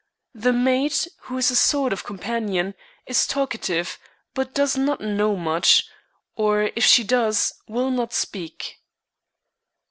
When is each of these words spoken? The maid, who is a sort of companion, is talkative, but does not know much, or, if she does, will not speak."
The 0.33 0.51
maid, 0.51 0.95
who 1.25 1.37
is 1.37 1.51
a 1.51 1.55
sort 1.55 1.93
of 1.93 2.03
companion, 2.03 2.73
is 3.05 3.27
talkative, 3.27 3.99
but 4.33 4.51
does 4.55 4.75
not 4.75 4.99
know 5.01 5.35
much, 5.35 5.87
or, 6.35 6.71
if 6.75 6.85
she 6.85 7.03
does, 7.03 7.53
will 7.67 7.91
not 7.91 8.11
speak." 8.11 8.79